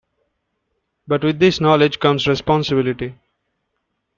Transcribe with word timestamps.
But 1.05 1.23
with 1.23 1.37
this 1.37 1.61
knowledge 1.61 1.99
comes 1.99 2.25
responsibility. 2.27 3.13